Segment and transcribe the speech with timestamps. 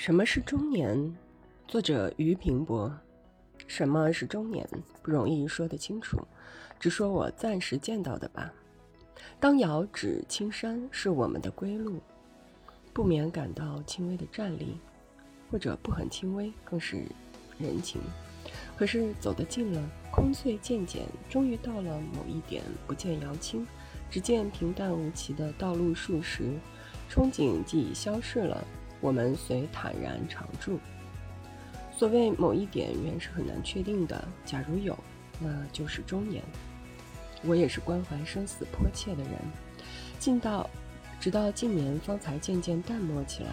[0.00, 1.14] 什么是中年？
[1.68, 2.90] 作者于平博。
[3.66, 4.66] 什么是中年？
[5.02, 6.18] 不容易说得清楚，
[6.78, 8.50] 只说我暂时见到的吧。
[9.38, 12.00] 当遥指青山是我们的归路，
[12.94, 14.78] 不免感到轻微的战栗，
[15.50, 17.04] 或者不很轻微，更是
[17.58, 18.00] 人情。
[18.78, 23.66] 可是走得近了，空碎渐减，终于到了某一点，不见遥青，
[24.10, 26.44] 只见平淡无奇的道路数十，
[27.10, 28.66] 憧憬既已消逝了。
[29.00, 30.78] 我们虽坦然常住。
[31.96, 34.26] 所谓某一点，原是很难确定的。
[34.44, 34.98] 假如有，
[35.38, 36.42] 那就是中年。
[37.42, 39.32] 我也是关怀生死迫切的人，
[40.18, 40.68] 近到，
[41.18, 43.50] 直到近年方才渐渐淡漠起来。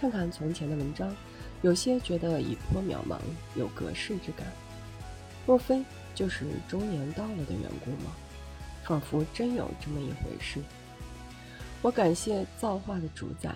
[0.00, 1.14] 看看从前的文章，
[1.62, 3.18] 有些觉得已颇渺茫，
[3.56, 4.46] 有隔世之感。
[5.46, 8.12] 莫非就是中年到了的缘故吗？
[8.84, 10.60] 仿佛真有这么一回事。
[11.82, 13.54] 我感谢造化的主宰。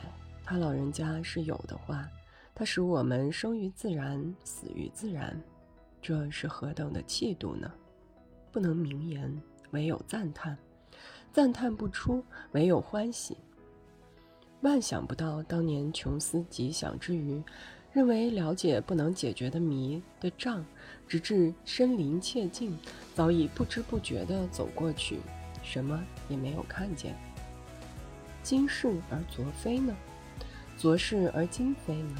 [0.51, 2.11] 他老人家是有的话，
[2.57, 5.41] 他使我们生于自然，死于自然，
[6.03, 7.71] 这是何等的气度呢？
[8.51, 10.57] 不能明言，唯有赞叹；
[11.33, 13.37] 赞叹不出，唯有欢喜。
[14.63, 17.41] 万想不到，当年穷思极想之余，
[17.93, 20.65] 认为了解不能解决的谜的障，
[21.07, 22.77] 直至身临切境，
[23.15, 25.21] 早已不知不觉地走过去，
[25.63, 27.15] 什么也没有看见。
[28.43, 29.95] 今是而昨非呢？
[30.81, 32.17] 昨是而今非呢？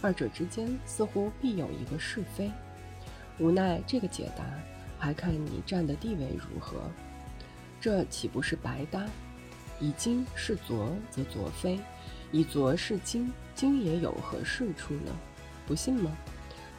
[0.00, 2.50] 二者之间似乎必有一个是非。
[3.38, 4.44] 无奈这个解答，
[4.98, 6.90] 还看你站的地位如何。
[7.80, 9.06] 这岂不是白搭？
[9.78, 11.78] 以今是昨，则昨非；
[12.32, 15.16] 以昨是今，今也有何是处呢？
[15.64, 16.10] 不信吗？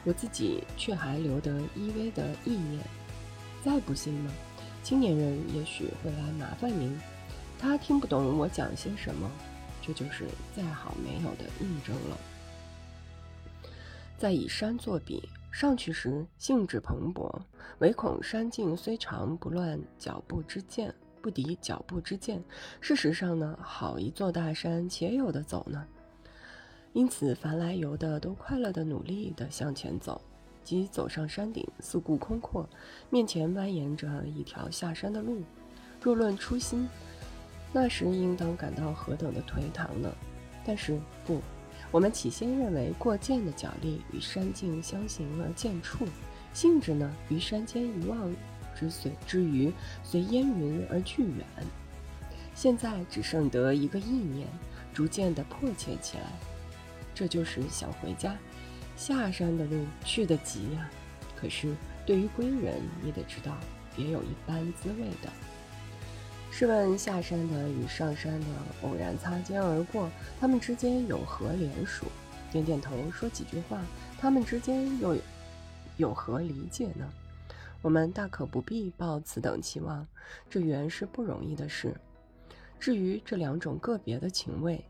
[0.04, 2.84] 我自己却还留得依偎的意念。
[3.64, 4.30] 再不信吗？
[4.82, 6.94] 青年人也许会来麻烦您。
[7.58, 9.30] 他听不懂我讲些什么。
[9.82, 12.16] 这就是再好没有的印证了。
[14.16, 17.28] 再以山作比，上去时兴致蓬勃，
[17.80, 22.40] 唯恐山径虽长，不乱脚步之健，不敌脚步之健。
[22.80, 25.84] 事实上呢，好一座大山，且有的走呢。
[26.92, 30.22] 因此，凡来游的都快乐的、努力的向前走。
[30.62, 32.68] 即走上山顶，四顾空阔，
[33.10, 35.42] 面前蜿蜒着一条下山的路。
[36.00, 36.88] 若论初心，
[37.72, 40.12] 那时应当感到何等的颓唐呢？
[40.64, 41.40] 但是不，
[41.90, 46.06] 我们起先认为过涧的脚力与山径相形而见处，
[46.52, 48.30] 性质呢于山间一望
[48.78, 49.72] 之随之余，
[50.04, 51.46] 随烟云而去远。
[52.54, 54.46] 现在只剩得一个意念，
[54.92, 56.24] 逐渐的迫切起来，
[57.14, 58.36] 这就是想回家。
[58.94, 60.88] 下山的路去得急呀，
[61.34, 63.56] 可是对于归人，你得知道，
[63.96, 65.32] 别有一般滋味的。
[66.54, 68.46] 试问下山的与上山的
[68.82, 72.04] 偶然擦肩而过，他们之间有何联属？
[72.50, 73.80] 点点头，说几句话，
[74.18, 75.16] 他们之间又
[75.96, 77.08] 有何理解呢？
[77.80, 80.06] 我们大可不必抱此等期望，
[80.50, 81.96] 这原是不容易的事。
[82.78, 84.84] 至于这两种个别的情味，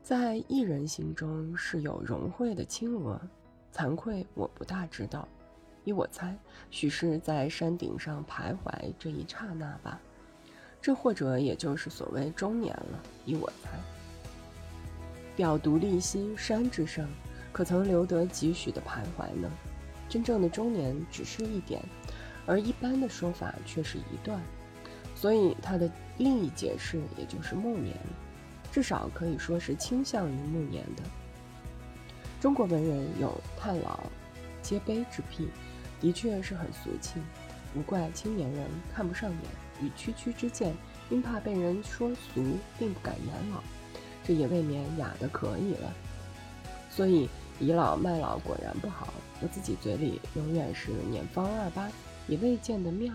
[0.00, 3.20] 在一人心中是有融汇的亲俄，
[3.74, 5.26] 惭愧我不大知道。
[5.82, 6.38] 依我猜，
[6.70, 10.00] 许是在山顶上徘徊这一刹那吧。
[10.82, 13.70] 这或者也就是所谓中年了，依我猜。
[15.36, 17.08] 表独立兮山之上，
[17.52, 19.48] 可曾留得几许的徘徊呢？
[20.08, 21.80] 真正的中年只是一点，
[22.44, 24.42] 而一般的说法却是一段，
[25.14, 25.88] 所以它的
[26.18, 27.96] 另一解释也就是暮年，
[28.72, 31.02] 至少可以说是倾向于暮年的。
[32.40, 34.00] 中国文人有叹老
[34.60, 35.48] 皆悲之癖，
[36.00, 37.20] 的确是很俗气。
[37.74, 39.40] 无怪青年人看不上眼，
[39.82, 40.74] 与区区之见，
[41.10, 42.42] 因怕被人说俗，
[42.78, 43.62] 并不敢言老，
[44.22, 45.92] 这也未免雅的可以了。
[46.88, 47.28] 所以
[47.58, 49.12] 倚老卖老果然不好。
[49.40, 51.90] 我自己嘴里永远是年方二八，
[52.28, 53.12] 也未见得妙。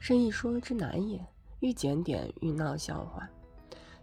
[0.00, 1.24] 甚一说之难也，
[1.60, 3.28] 欲检点，欲闹笑话。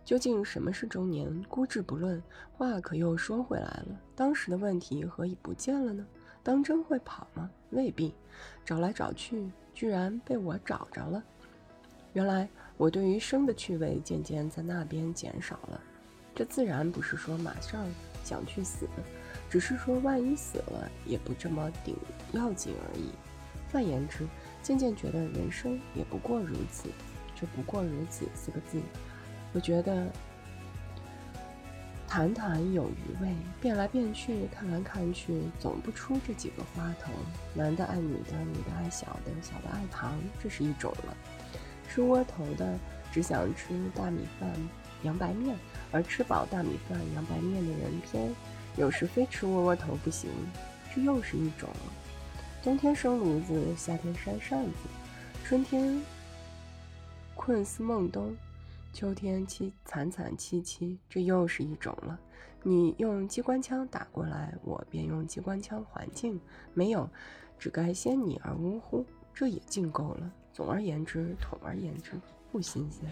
[0.05, 1.43] 究竟什么是中年？
[1.49, 2.23] 姑置不论，
[2.53, 3.99] 话可又说回来了。
[4.15, 6.05] 当时的问题何以不见了呢？
[6.49, 7.47] 当真会跑吗？
[7.69, 8.11] 未必。
[8.65, 11.23] 找来找去，居然被我找着了。
[12.13, 15.79] 原来我对于生的趣味渐渐在那边减少了。
[16.33, 17.85] 这自然不是说马上
[18.23, 18.87] 想去死，
[19.47, 21.95] 只是说万一死了也不这么顶
[22.31, 23.11] 要紧而已。
[23.71, 24.25] 换言之，
[24.63, 26.89] 渐渐觉得人生也不过如此。
[27.35, 28.81] 这“不过如此”四个字，
[29.53, 30.11] 我觉得。
[32.09, 37.11] 谈谈有余味，变来变去，看来看去，总不出这几个花头。
[37.53, 41.13] 男的爱女的，女的爱小的，小的爱糖，这是一种了；
[41.87, 42.79] 吃窝头的，
[43.11, 44.49] 只想吃大米饭，
[45.03, 45.55] 洋白面，
[45.91, 48.33] 而吃饱大米饭、洋白面的人偏
[48.75, 50.31] 有时非吃窝窝头不行，
[50.95, 51.93] 这又是一种了。
[52.63, 54.71] 冬天生炉子，夏天扇扇子，
[55.45, 56.01] 春天
[57.35, 58.35] 困似梦冬，
[58.91, 62.19] 秋天凄惨惨戚戚，这又是一种了。
[62.63, 66.39] 你用机关枪打过来，我便用机关枪还敬。
[66.73, 67.09] 没有，
[67.57, 70.31] 只该先你而呜呼，这也尽够了。
[70.51, 72.19] 总而言之，统而言之，
[72.51, 73.09] 不新鲜。